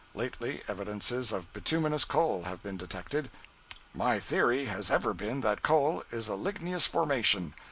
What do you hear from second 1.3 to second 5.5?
of bituminous coal have been detected. My theory has ever been